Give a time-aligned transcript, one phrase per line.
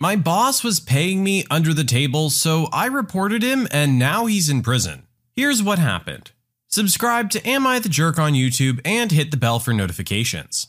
[0.00, 4.48] My boss was paying me under the table, so I reported him and now he's
[4.48, 5.06] in prison.
[5.36, 6.32] Here's what happened.
[6.68, 10.68] Subscribe to Am I the Jerk on YouTube and hit the bell for notifications.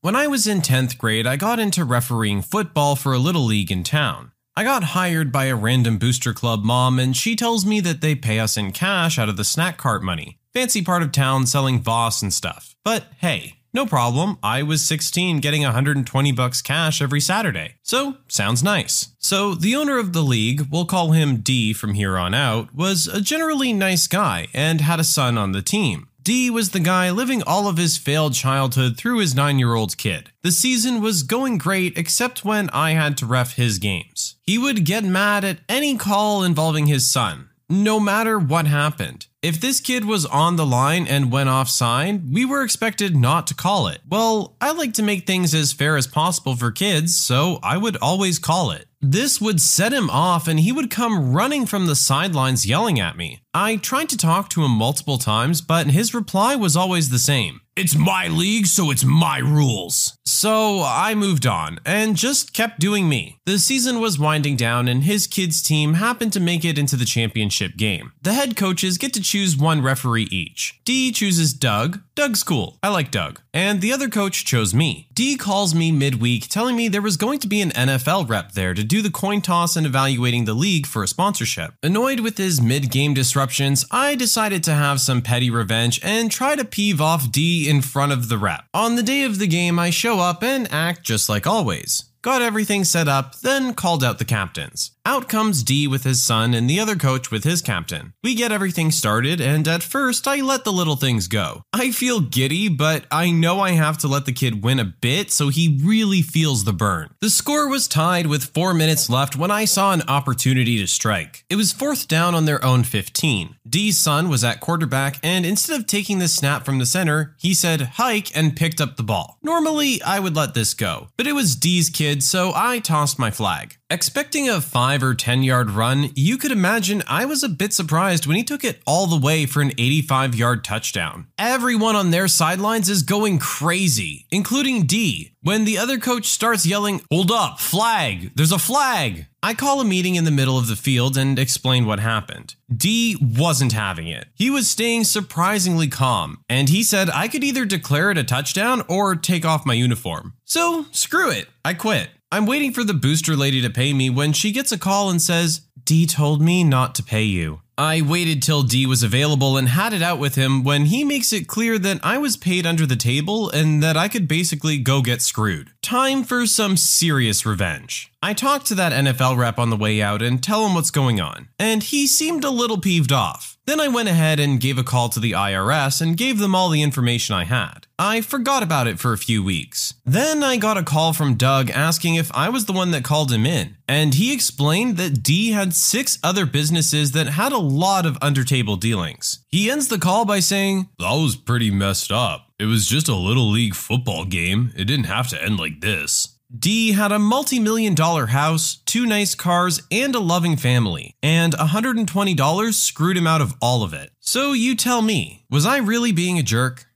[0.00, 3.70] When I was in 10th grade, I got into refereeing football for a little league
[3.70, 4.32] in town.
[4.56, 8.16] I got hired by a random booster club mom, and she tells me that they
[8.16, 10.38] pay us in cash out of the snack cart money.
[10.52, 12.74] Fancy part of town selling Voss and stuff.
[12.84, 14.38] But hey, no problem.
[14.42, 17.76] I was 16 getting 120 bucks cash every Saturday.
[17.84, 19.14] So, sounds nice.
[19.20, 23.06] So, the owner of the league, we'll call him D from here on out, was
[23.06, 26.08] a generally nice guy and had a son on the team.
[26.24, 30.32] D was the guy living all of his failed childhood through his 9-year-old kid.
[30.42, 34.34] The season was going great except when I had to ref his games.
[34.42, 39.28] He would get mad at any call involving his son, no matter what happened.
[39.40, 43.54] If this kid was on the line and went offside, we were expected not to
[43.54, 44.00] call it.
[44.08, 47.96] Well, I like to make things as fair as possible for kids, so I would
[47.98, 48.88] always call it.
[49.00, 53.16] This would set him off and he would come running from the sidelines yelling at
[53.16, 53.42] me.
[53.54, 57.60] I tried to talk to him multiple times, but his reply was always the same.
[57.76, 60.18] It's my league, so it's my rules.
[60.26, 63.38] So I moved on and just kept doing me.
[63.46, 67.04] The season was winding down and his kids' team happened to make it into the
[67.04, 68.12] championship game.
[68.22, 70.80] The head coaches get to choose one referee each.
[70.84, 72.00] D chooses Doug.
[72.14, 72.78] Doug's cool.
[72.82, 73.40] I like Doug.
[73.52, 75.08] And the other coach chose me.
[75.12, 78.74] D calls me midweek telling me there was going to be an NFL rep there
[78.74, 81.74] to do the coin toss and evaluating the league for a sponsorship.
[81.82, 86.56] Annoyed with his mid game disruptions, I decided to have some petty revenge and try
[86.56, 88.64] to peeve off D in front of the rep.
[88.72, 92.04] On the day of the game, I show up and act just like always.
[92.20, 94.90] Got everything set up, then called out the captains.
[95.08, 98.12] Out comes D with his son and the other coach with his captain.
[98.22, 101.62] We get everything started, and at first, I let the little things go.
[101.72, 105.30] I feel giddy, but I know I have to let the kid win a bit
[105.30, 107.08] so he really feels the burn.
[107.22, 111.42] The score was tied with 4 minutes left when I saw an opportunity to strike.
[111.48, 113.56] It was fourth down on their own 15.
[113.66, 117.54] D's son was at quarterback, and instead of taking the snap from the center, he
[117.54, 119.38] said hike and picked up the ball.
[119.42, 123.30] Normally, I would let this go, but it was D's kid, so I tossed my
[123.30, 123.77] flag.
[123.90, 128.26] Expecting a 5 or 10 yard run, you could imagine I was a bit surprised
[128.26, 131.28] when he took it all the way for an 85 yard touchdown.
[131.38, 137.00] Everyone on their sidelines is going crazy, including D, when the other coach starts yelling,
[137.10, 139.24] Hold up, flag, there's a flag.
[139.42, 142.56] I call a meeting in the middle of the field and explain what happened.
[142.70, 144.26] D wasn't having it.
[144.34, 148.82] He was staying surprisingly calm, and he said I could either declare it a touchdown
[148.86, 150.34] or take off my uniform.
[150.44, 152.10] So, screw it, I quit.
[152.30, 155.20] I'm waiting for the booster lady to pay me when she gets a call and
[155.20, 157.62] says, D told me not to pay you.
[157.78, 161.32] I waited till D was available and had it out with him when he makes
[161.32, 165.00] it clear that I was paid under the table and that I could basically go
[165.00, 165.70] get screwed.
[165.80, 168.12] Time for some serious revenge.
[168.22, 171.20] I talked to that NFL rep on the way out and tell him what's going
[171.20, 173.57] on, and he seemed a little peeved off.
[173.68, 176.70] Then I went ahead and gave a call to the IRS and gave them all
[176.70, 177.86] the information I had.
[177.98, 179.92] I forgot about it for a few weeks.
[180.06, 183.30] Then I got a call from Doug asking if I was the one that called
[183.30, 188.06] him in, and he explained that D had six other businesses that had a lot
[188.06, 189.40] of undertable dealings.
[189.48, 192.46] He ends the call by saying, That was pretty messed up.
[192.58, 194.72] It was just a little league football game.
[194.78, 196.37] It didn't have to end like this.
[196.56, 201.52] D had a multi million dollar house, two nice cars, and a loving family, and
[201.52, 204.10] $120 screwed him out of all of it.
[204.18, 206.86] So you tell me, was I really being a jerk?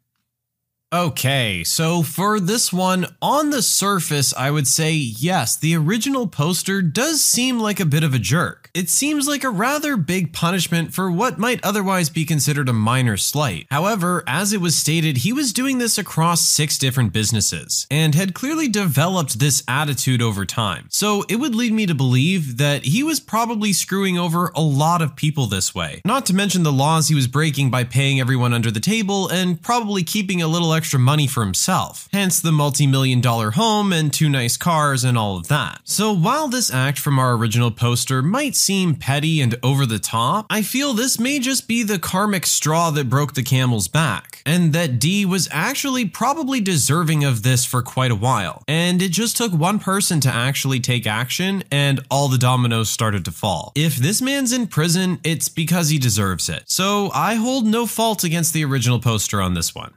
[0.91, 6.81] Okay, so for this one, on the surface, I would say yes, the original poster
[6.81, 8.62] does seem like a bit of a jerk.
[8.75, 13.19] It seems like a rather big punishment for what might otherwise be considered a minor
[13.19, 13.67] slight.
[13.71, 18.33] However, as it was stated, he was doing this across six different businesses and had
[18.33, 20.89] clearly developed this attitude over time.
[20.91, 25.03] So it would lead me to believe that he was probably screwing over a lot
[25.03, 26.01] of people this way.
[26.07, 29.61] Not to mention the laws he was breaking by paying everyone under the table and
[29.61, 34.15] probably keeping a little extra money for himself, hence the multi million dollar home and
[34.15, 35.83] two nice cars and all of that.
[35.85, 40.47] So while this act from our original poster might seem petty and over the top,
[40.49, 44.73] I feel this may just be the karmic straw that broke the camel's back, and
[44.73, 48.63] that D was actually probably deserving of this for quite a while.
[48.69, 53.25] And it just took one person to actually take action, and all the dominoes started
[53.25, 53.73] to fall.
[53.75, 56.63] If this man's in prison, it's because he deserves it.
[56.67, 59.95] So I hold no fault against the original poster on this one.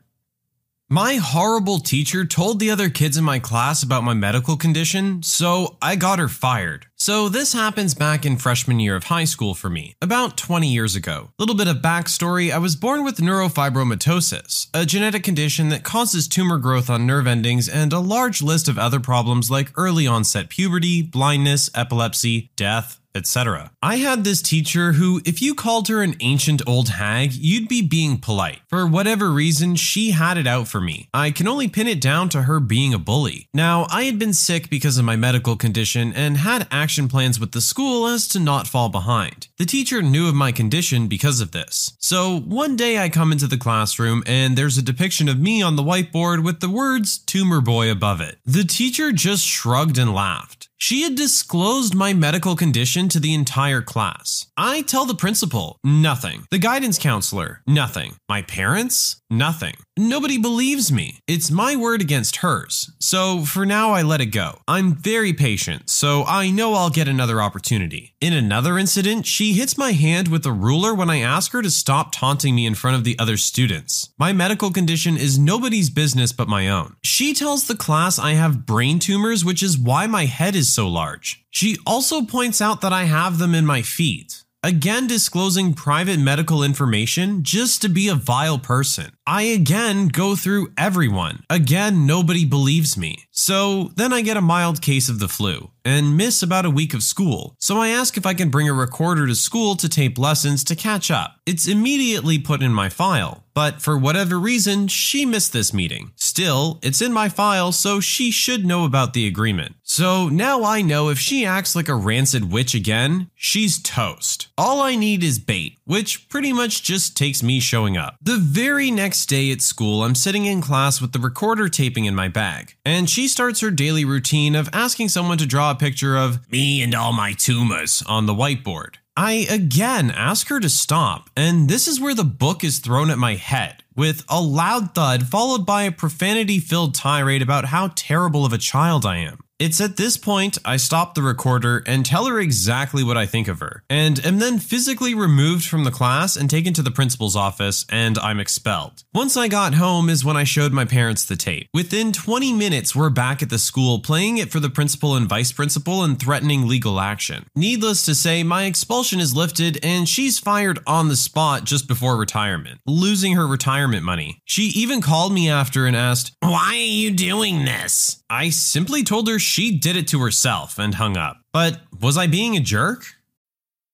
[0.89, 5.77] My horrible teacher told the other kids in my class about my medical condition, so
[5.81, 6.85] I got her fired.
[6.95, 10.95] So, this happens back in freshman year of high school for me, about 20 years
[10.95, 11.31] ago.
[11.39, 16.59] Little bit of backstory I was born with neurofibromatosis, a genetic condition that causes tumor
[16.59, 21.01] growth on nerve endings and a large list of other problems like early onset puberty,
[21.01, 23.71] blindness, epilepsy, death, etc.
[23.81, 27.81] I had this teacher who, if you called her an ancient old hag, you'd be
[27.81, 28.59] being polite.
[28.69, 31.09] For whatever reason, she had it out for me.
[31.13, 33.47] I can only pin it down to her being a bully.
[33.53, 37.53] Now, I had been sick because of my medical condition and had action plans with
[37.53, 39.47] the school as to not fall behind.
[39.57, 41.95] The teacher knew of my condition because of this.
[41.99, 45.75] So, one day I come into the classroom and there's a depiction of me on
[45.75, 48.37] the whiteboard with the words tumor boy above it.
[48.45, 50.69] The teacher just shrugged and laughed.
[50.87, 54.45] She had disclosed my medical condition to the entire class.
[54.55, 56.45] I tell the principal, nothing.
[56.51, 58.17] The guidance counselor, nothing.
[58.29, 59.77] My parents, nothing.
[59.97, 61.19] Nobody believes me.
[61.25, 62.91] It's my word against hers.
[62.99, 64.59] So for now, I let it go.
[64.67, 68.13] I'm very patient, so I know I'll get another opportunity.
[68.19, 71.71] In another incident, she hits my hand with a ruler when I ask her to
[71.71, 74.09] stop taunting me in front of the other students.
[74.19, 76.97] My medical condition is nobody's business but my own.
[77.01, 80.89] She tells the class I have brain tumors, which is why my head is so
[80.89, 81.45] large.
[81.51, 84.43] She also points out that I have them in my feet.
[84.65, 89.11] Again, disclosing private medical information just to be a vile person.
[89.27, 91.43] I again go through everyone.
[91.51, 93.25] Again, nobody believes me.
[93.37, 96.93] So then I get a mild case of the flu and miss about a week
[96.93, 97.55] of school.
[97.59, 100.75] So I ask if I can bring a recorder to school to tape lessons to
[100.75, 101.39] catch up.
[101.45, 106.11] It's immediately put in my file, but for whatever reason, she missed this meeting.
[106.15, 109.75] Still, it's in my file, so she should know about the agreement.
[109.83, 114.47] So now I know if she acts like a rancid witch again, she's toast.
[114.57, 118.15] All I need is bait, which pretty much just takes me showing up.
[118.19, 122.15] The very next day at school, I'm sitting in class with the recorder taping in
[122.15, 126.17] my bag, and she starts her daily routine of asking someone to draw a picture
[126.17, 128.95] of me and all my tumors on the whiteboard.
[129.17, 133.17] I again ask her to stop, and this is where the book is thrown at
[133.17, 138.45] my head, with a loud thud followed by a profanity filled tirade about how terrible
[138.45, 139.44] of a child I am.
[139.57, 143.47] It's at this point I stop the recorder and tell her exactly what I think
[143.47, 147.37] of her, and am then physically removed from the class and taken to the principal's
[147.37, 149.05] office, and I'm expelled.
[149.13, 151.69] Once I got home is when I showed my parents the tape.
[151.73, 155.53] Within 20 minutes, we're back at the school playing it for the principal and vice
[155.53, 157.45] principal and threatening legal action.
[157.55, 162.17] Needless to say, my expulsion is lifted and she's fired on the spot just before
[162.17, 164.41] retirement, losing her retirement money.
[164.43, 168.21] She even called me after and asked, Why are you doing this?
[168.29, 171.37] I simply told her she did it to herself and hung up.
[171.53, 173.05] But was I being a jerk?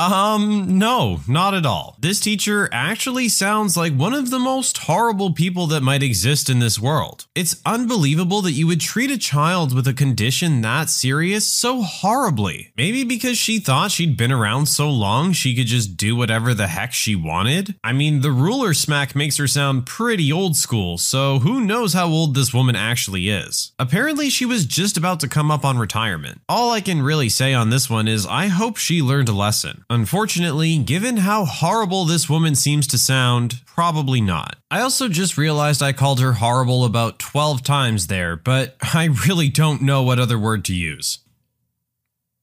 [0.00, 1.94] Um, no, not at all.
[2.00, 6.58] This teacher actually sounds like one of the most horrible people that might exist in
[6.58, 7.26] this world.
[7.34, 12.72] It's unbelievable that you would treat a child with a condition that serious so horribly.
[12.78, 16.68] Maybe because she thought she'd been around so long she could just do whatever the
[16.68, 17.74] heck she wanted?
[17.84, 22.06] I mean, the ruler smack makes her sound pretty old school, so who knows how
[22.06, 23.72] old this woman actually is.
[23.78, 26.40] Apparently, she was just about to come up on retirement.
[26.48, 29.84] All I can really say on this one is I hope she learned a lesson.
[29.90, 34.54] Unfortunately, given how horrible this woman seems to sound, probably not.
[34.70, 39.48] I also just realized I called her horrible about 12 times there, but I really
[39.48, 41.18] don't know what other word to use.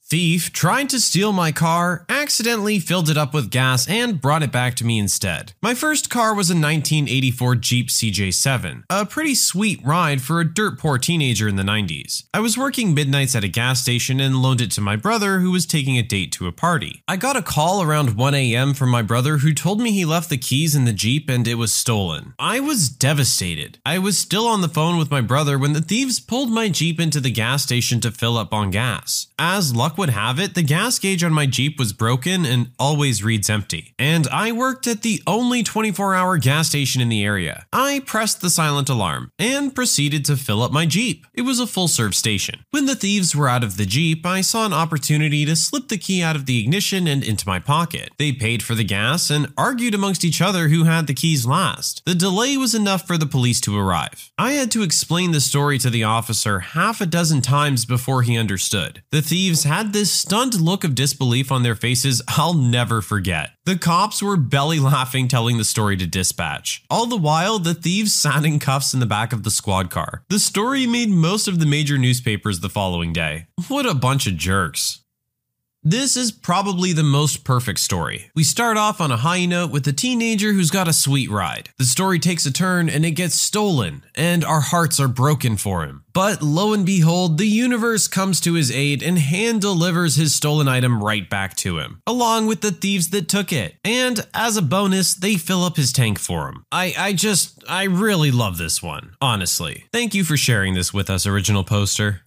[0.09, 4.53] Thief tried to steal my car, accidentally filled it up with gas, and brought it
[4.53, 5.51] back to me instead.
[5.61, 10.79] My first car was a 1984 Jeep CJ7, a pretty sweet ride for a dirt
[10.79, 12.23] poor teenager in the 90s.
[12.33, 15.51] I was working midnights at a gas station and loaned it to my brother who
[15.51, 17.03] was taking a date to a party.
[17.05, 18.73] I got a call around 1 a.m.
[18.73, 21.55] from my brother who told me he left the keys in the Jeep and it
[21.55, 22.33] was stolen.
[22.39, 23.79] I was devastated.
[23.85, 26.97] I was still on the phone with my brother when the thieves pulled my Jeep
[26.97, 29.27] into the gas station to fill up on gas.
[29.37, 33.49] As would have it, the gas gauge on my Jeep was broken and always reads
[33.49, 33.93] empty.
[33.97, 37.65] And I worked at the only 24 hour gas station in the area.
[37.73, 41.25] I pressed the silent alarm and proceeded to fill up my Jeep.
[41.33, 42.63] It was a full serve station.
[42.71, 45.97] When the thieves were out of the Jeep, I saw an opportunity to slip the
[45.97, 48.11] key out of the ignition and into my pocket.
[48.17, 52.03] They paid for the gas and argued amongst each other who had the keys last.
[52.05, 54.31] The delay was enough for the police to arrive.
[54.37, 58.37] I had to explain the story to the officer half a dozen times before he
[58.37, 59.03] understood.
[59.11, 63.51] The thieves had had this stunned look of disbelief on their faces I'll never forget.
[63.65, 66.83] The cops were belly laughing, telling the story to dispatch.
[66.89, 70.23] All the while, the thieves sat in cuffs in the back of the squad car.
[70.27, 73.47] The story made most of the major newspapers the following day.
[73.69, 75.03] What a bunch of jerks.
[75.89, 78.29] This is probably the most perfect story.
[78.35, 81.69] We start off on a high note with a teenager who's got a sweet ride.
[81.77, 85.85] The story takes a turn and it gets stolen, and our hearts are broken for
[85.85, 86.03] him.
[86.11, 90.67] But lo and behold, the universe comes to his aid and hand delivers his stolen
[90.67, 93.75] item right back to him, along with the thieves that took it.
[93.85, 96.65] And as a bonus, they fill up his tank for him.
[96.69, 99.85] I, I just, I really love this one, honestly.
[99.93, 102.23] Thank you for sharing this with us, original poster.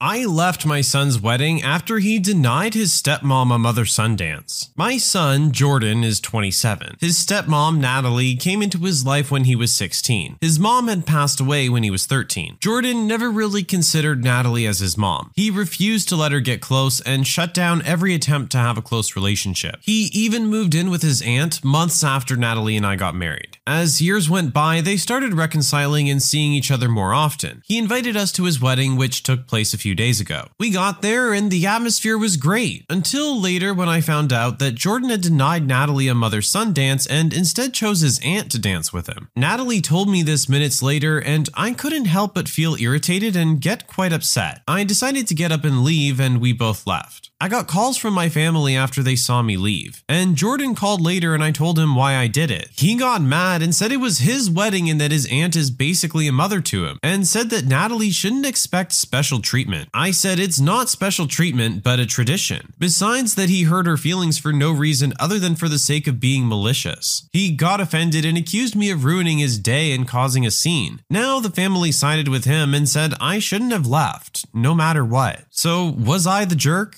[0.00, 4.68] I left my son's wedding after he denied his stepmom a mother son dance.
[4.76, 6.98] My son, Jordan, is 27.
[7.00, 10.36] His stepmom, Natalie, came into his life when he was 16.
[10.42, 12.58] His mom had passed away when he was 13.
[12.60, 15.32] Jordan never really considered Natalie as his mom.
[15.34, 18.82] He refused to let her get close and shut down every attempt to have a
[18.82, 19.76] close relationship.
[19.80, 23.56] He even moved in with his aunt months after Natalie and I got married.
[23.66, 27.62] As years went by, they started reconciling and seeing each other more often.
[27.64, 30.48] He invited us to his wedding, which took place a few days ago.
[30.58, 34.74] We got there and the atmosphere was great until later when I found out that
[34.74, 38.92] Jordan had denied Natalie a mother son dance and instead chose his aunt to dance
[38.92, 39.28] with him.
[39.36, 43.86] Natalie told me this minutes later and I couldn't help but feel irritated and get
[43.86, 44.62] quite upset.
[44.66, 47.30] I decided to get up and leave and we both left.
[47.38, 51.34] I got calls from my family after they saw me leave, and Jordan called later
[51.34, 52.70] and I told him why I did it.
[52.74, 56.26] He got mad and said it was his wedding and that his aunt is basically
[56.26, 59.75] a mother to him, and said that Natalie shouldn't expect special treatment.
[59.92, 62.72] I said it's not special treatment, but a tradition.
[62.78, 66.20] Besides that, he hurt her feelings for no reason other than for the sake of
[66.20, 67.28] being malicious.
[67.32, 71.00] He got offended and accused me of ruining his day and causing a scene.
[71.10, 75.44] Now the family sided with him and said I shouldn't have left, no matter what.
[75.50, 76.96] So, was I the jerk?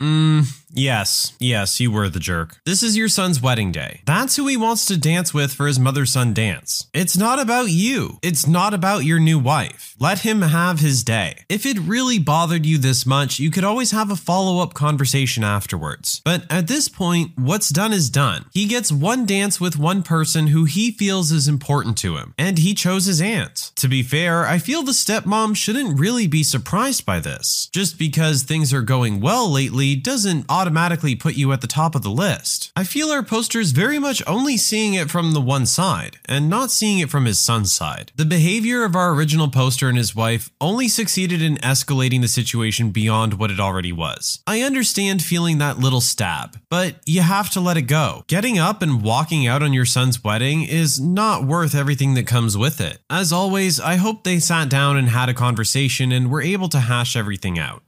[0.00, 2.60] Mmm, yes, yes, you were the jerk.
[2.64, 4.00] This is your son's wedding day.
[4.06, 6.88] That's who he wants to dance with for his mother son dance.
[6.92, 8.18] It's not about you.
[8.22, 9.94] It's not about your new wife.
[9.98, 11.44] Let him have his day.
[11.48, 15.44] If it really bothered you this much, you could always have a follow up conversation
[15.44, 16.20] afterwards.
[16.24, 18.46] But at this point, what's done is done.
[18.52, 22.58] He gets one dance with one person who he feels is important to him, and
[22.58, 23.72] he chose his aunt.
[23.76, 27.68] To be fair, I feel the stepmom shouldn't really be surprised by this.
[27.72, 32.02] Just because things are going well lately doesn't automatically put you at the top of
[32.02, 32.70] the list.
[32.76, 36.70] I feel our poster's very much only seeing it from the one side, and not
[36.70, 38.12] seeing it from his son's side.
[38.14, 42.92] The behavior of our original poster and his wife only succeeded in escalating the situation
[42.92, 44.40] beyond what it already was.
[44.46, 48.22] I understand feeling that little stab, but you have to let it go.
[48.28, 52.56] Getting up and walking out on your son's wedding is not worth everything that comes
[52.56, 53.00] with it.
[53.10, 56.78] As always, I hope they sat down and had a conversation and were able to
[56.78, 57.82] hash everything out.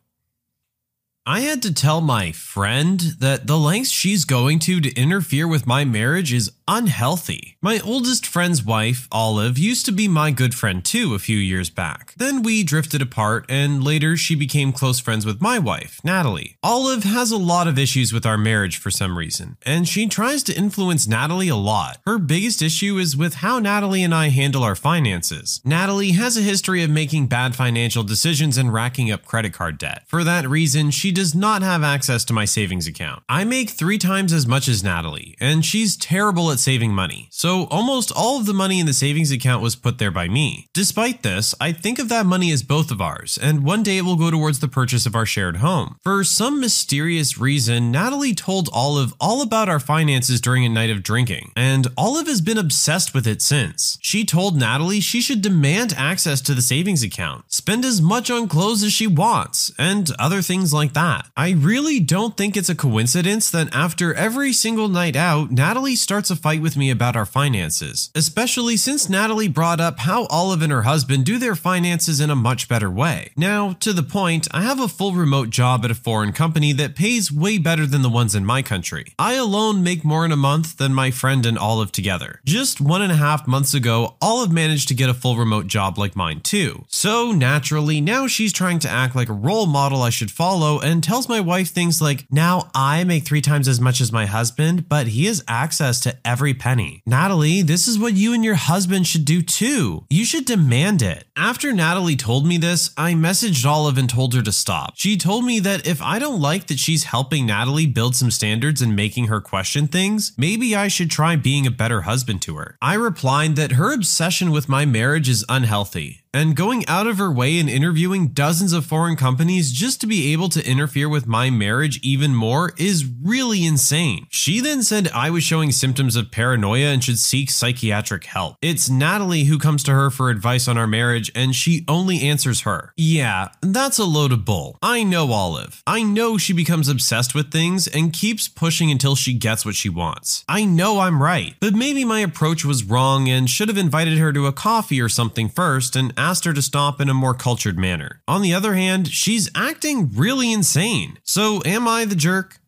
[1.26, 5.66] I had to tell my friend that the lengths she's going to to interfere with
[5.66, 7.56] my marriage is unhealthy.
[7.60, 11.70] My oldest friend's wife, Olive, used to be my good friend too a few years
[11.70, 12.14] back.
[12.16, 16.56] Then we drifted apart, and later she became close friends with my wife, Natalie.
[16.62, 20.42] Olive has a lot of issues with our marriage for some reason, and she tries
[20.44, 21.98] to influence Natalie a lot.
[22.06, 25.60] Her biggest issue is with how Natalie and I handle our finances.
[25.64, 30.02] Natalie has a history of making bad financial decisions and racking up credit card debt.
[30.06, 33.22] For that reason, she does not have access to my savings account.
[33.28, 37.28] I make three times as much as Natalie, and she's terrible at saving money.
[37.30, 40.68] So almost all of the money in the savings account was put there by me.
[40.74, 44.04] Despite this, I think of that money as both of ours, and one day it
[44.04, 45.96] will go towards the purchase of our shared home.
[46.02, 51.02] For some mysterious reason, Natalie told Olive all about our finances during a night of
[51.02, 53.98] drinking, and Olive has been obsessed with it since.
[54.02, 58.48] She told Natalie she should demand access to the savings account, spend as much on
[58.48, 61.30] clothes as she wants, and other things like that that.
[61.36, 66.30] I really don't think it's a coincidence that after every single night out, Natalie starts
[66.30, 70.70] a fight with me about our finances, especially since Natalie brought up how Olive and
[70.70, 73.30] her husband do their finances in a much better way.
[73.34, 76.96] Now, to the point, I have a full remote job at a foreign company that
[76.96, 79.14] pays way better than the ones in my country.
[79.18, 82.42] I alone make more in a month than my friend and Olive together.
[82.44, 85.96] Just one and a half months ago, Olive managed to get a full remote job
[85.96, 86.84] like mine too.
[86.88, 91.02] So naturally, now she's trying to act like a role model I should follow and
[91.02, 94.90] tells my wife things like, Now I make three times as much as my husband,
[94.90, 97.00] but he has access to every penny.
[97.06, 100.04] Natalie, this is what you and your husband should do too.
[100.10, 101.28] You should demand it.
[101.36, 104.94] After Natalie told me this, I messaged Olive and told her to stop.
[104.96, 108.82] She told me that if I don't like that she's helping Natalie build some standards
[108.82, 112.76] and making her question things, maybe I should try being a better husband to her.
[112.82, 117.30] I replied that her obsession with my marriage is unhealthy and going out of her
[117.30, 121.48] way and interviewing dozens of foreign companies just to be able to interfere with my
[121.48, 124.26] marriage even more is really insane.
[124.30, 128.56] She then said I was showing symptoms of paranoia and should seek psychiatric help.
[128.60, 132.62] It's Natalie who comes to her for advice on our marriage, and she only answers
[132.62, 132.92] her.
[132.96, 134.78] Yeah, that's a load of bull.
[134.82, 135.82] I know Olive.
[135.86, 139.88] I know she becomes obsessed with things and keeps pushing until she gets what she
[139.88, 140.44] wants.
[140.48, 144.32] I know I'm right, but maybe my approach was wrong and should have invited her
[144.32, 147.78] to a coffee or something first and asked her to stop in a more cultured
[147.78, 148.22] manner.
[148.26, 151.18] On the other hand, she's acting really insane.
[151.22, 152.60] So, am I the jerk?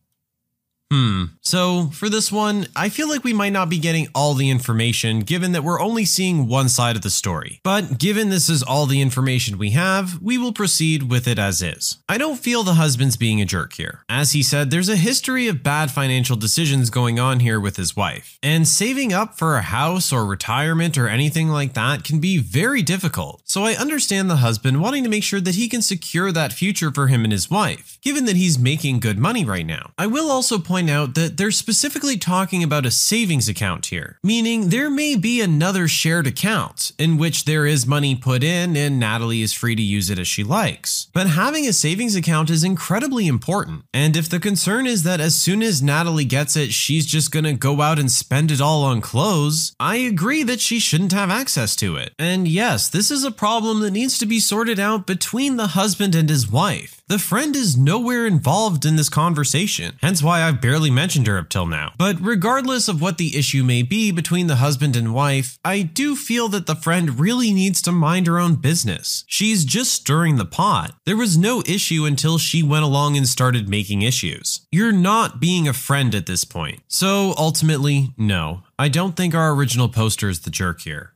[0.90, 1.24] Hmm.
[1.40, 5.20] So, for this one, I feel like we might not be getting all the information
[5.20, 7.60] given that we're only seeing one side of the story.
[7.64, 11.60] But given this is all the information we have, we will proceed with it as
[11.60, 11.98] is.
[12.08, 14.04] I don't feel the husband's being a jerk here.
[14.08, 17.96] As he said, there's a history of bad financial decisions going on here with his
[17.96, 18.38] wife.
[18.42, 22.82] And saving up for a house or retirement or anything like that can be very
[22.82, 23.42] difficult.
[23.44, 26.92] So, I understand the husband wanting to make sure that he can secure that future
[26.92, 29.90] for him and his wife, given that he's making good money right now.
[29.98, 34.18] I will also point point out that they're specifically talking about a savings account here,
[34.22, 39.00] meaning there may be another shared account in which there is money put in and
[39.00, 41.08] Natalie is free to use it as she likes.
[41.14, 43.84] But having a savings account is incredibly important.
[43.94, 47.54] And if the concern is that as soon as Natalie gets it, she's just gonna
[47.54, 51.74] go out and spend it all on clothes, I agree that she shouldn't have access
[51.76, 52.12] to it.
[52.18, 56.14] And yes, this is a problem that needs to be sorted out between the husband
[56.14, 57.00] and his wife.
[57.08, 61.48] The friend is nowhere involved in this conversation, hence why I've barely mentioned her up
[61.48, 61.92] till now.
[61.96, 66.16] But regardless of what the issue may be between the husband and wife, I do
[66.16, 69.24] feel that the friend really needs to mind her own business.
[69.28, 70.96] She's just stirring the pot.
[71.04, 74.66] There was no issue until she went along and started making issues.
[74.72, 76.80] You're not being a friend at this point.
[76.88, 78.64] So ultimately, no.
[78.76, 81.12] I don't think our original poster is the jerk here.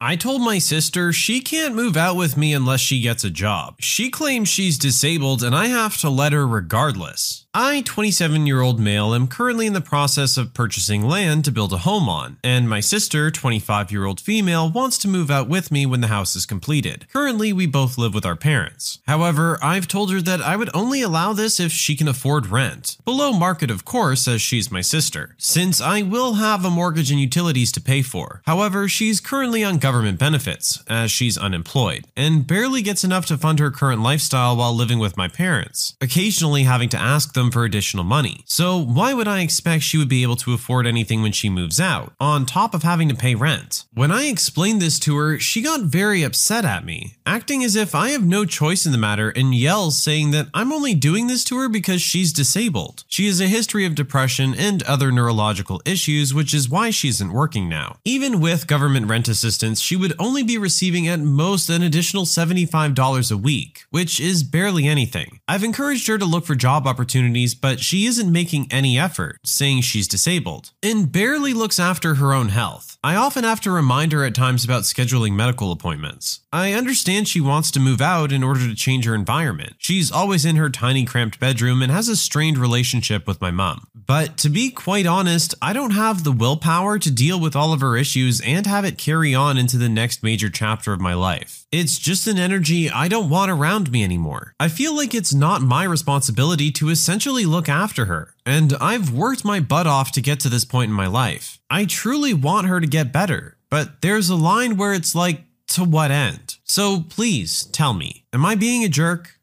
[0.00, 3.80] I told my sister she can't move out with me unless she gets a job.
[3.80, 7.47] She claims she's disabled and I have to let her regardless.
[7.54, 11.72] I, 27 year old male, am currently in the process of purchasing land to build
[11.72, 15.72] a home on, and my sister, 25 year old female, wants to move out with
[15.72, 17.06] me when the house is completed.
[17.10, 18.98] Currently, we both live with our parents.
[19.06, 22.98] However, I've told her that I would only allow this if she can afford rent.
[23.06, 27.18] Below market, of course, as she's my sister, since I will have a mortgage and
[27.18, 28.42] utilities to pay for.
[28.44, 33.58] However, she's currently on government benefits, as she's unemployed, and barely gets enough to fund
[33.58, 38.04] her current lifestyle while living with my parents, occasionally having to ask them for additional
[38.04, 38.42] money.
[38.44, 41.80] So, why would I expect she would be able to afford anything when she moves
[41.80, 43.84] out, on top of having to pay rent?
[43.94, 47.94] When I explained this to her, she got very upset at me, acting as if
[47.94, 51.44] I have no choice in the matter and yells saying that I'm only doing this
[51.44, 53.04] to her because she's disabled.
[53.08, 57.32] She has a history of depression and other neurological issues, which is why she isn't
[57.32, 57.98] working now.
[58.04, 63.32] Even with government rent assistance, she would only be receiving at most an additional $75
[63.32, 65.38] a week, which is barely anything.
[65.46, 69.82] I've encouraged her to look for job opportunities, but she isn't making any effort, saying
[69.82, 72.87] she's disabled, and barely looks after her own health.
[73.04, 76.40] I often have to remind her at times about scheduling medical appointments.
[76.52, 79.74] I understand she wants to move out in order to change her environment.
[79.78, 83.86] She's always in her tiny cramped bedroom and has a strained relationship with my mom.
[83.94, 87.82] But to be quite honest, I don't have the willpower to deal with all of
[87.82, 91.66] her issues and have it carry on into the next major chapter of my life.
[91.70, 94.54] It's just an energy I don't want around me anymore.
[94.58, 99.44] I feel like it's not my responsibility to essentially look after her, and I've worked
[99.44, 101.57] my butt off to get to this point in my life.
[101.70, 105.84] I truly want her to get better, but there's a line where it's like, to
[105.84, 106.56] what end?
[106.64, 109.38] So please tell me, am I being a jerk?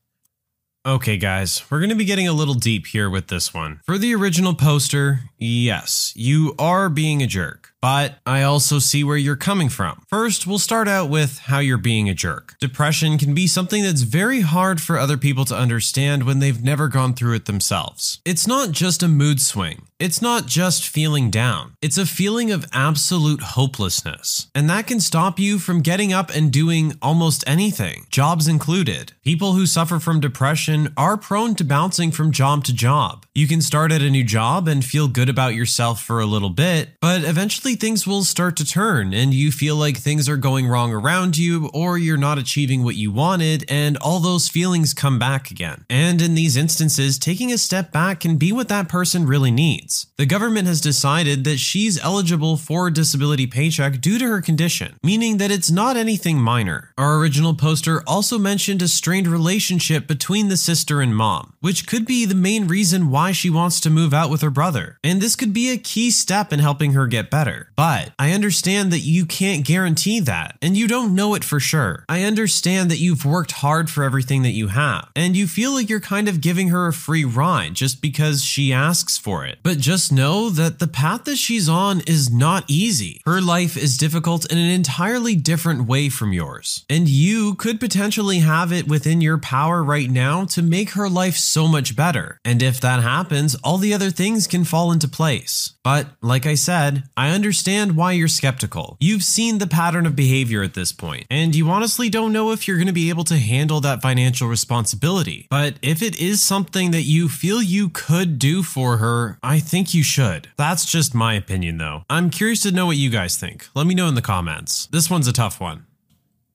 [0.88, 3.80] Okay, guys, we're going to be getting a little deep here with this one.
[3.86, 9.16] For the original poster, yes, you are being a jerk but I also see where
[9.16, 10.02] you're coming from.
[10.08, 12.56] First, we'll start out with how you're being a jerk.
[12.60, 16.88] Depression can be something that's very hard for other people to understand when they've never
[16.88, 18.22] gone through it themselves.
[18.26, 19.84] It's not just a mood swing.
[20.00, 21.76] It's not just feeling down.
[21.80, 24.48] It's a feeling of absolute hopelessness.
[24.56, 29.14] And that can stop you from getting up and doing almost anything, jobs included.
[29.24, 33.25] People who suffer from depression are prone to bouncing from job to job.
[33.38, 36.50] You can start at a new job and feel good about yourself for a little
[36.50, 40.70] bit, but eventually things will start to turn and you feel like things are going
[40.70, 45.20] wrong around you or you're not achieving what you wanted, and all those feelings come
[45.20, 45.84] back again.
[45.90, 50.08] And in these instances, taking a step back can be what that person really needs.
[50.16, 54.96] The government has decided that she's eligible for a disability paycheck due to her condition,
[55.04, 56.94] meaning that it's not anything minor.
[56.98, 62.06] Our original poster also mentioned a strained relationship between the sister and mom, which could
[62.06, 65.00] be the main reason why why she wants to move out with her brother.
[65.04, 67.72] And this could be a key step in helping her get better.
[67.76, 72.06] But I understand that you can't guarantee that, and you don't know it for sure.
[72.08, 75.90] I understand that you've worked hard for everything that you have, and you feel like
[75.90, 79.58] you're kind of giving her a free ride just because she asks for it.
[79.64, 83.22] But just know that the path that she's on is not easy.
[83.26, 86.86] Her life is difficult in an entirely different way from yours.
[86.88, 91.38] And you could potentially have it within your power right now to make her life
[91.38, 92.38] so much better.
[92.46, 95.74] And if that happens, all the other things can fall into place.
[95.84, 98.98] But like I said, I understand why you're skeptical.
[99.00, 102.68] You've seen the pattern of behavior at this point, and you honestly don't know if
[102.68, 105.48] you're going to be able to handle that financial responsibility.
[105.50, 109.94] But if it is something that you feel you could do for her, I think
[109.94, 110.50] you should.
[110.58, 112.04] That's just my opinion though.
[112.10, 113.68] I'm curious to know what you guys think.
[113.74, 114.88] Let me know in the comments.
[114.88, 115.86] This one's a tough one.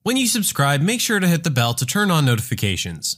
[0.03, 3.17] When you subscribe, make sure to hit the bell to turn on notifications.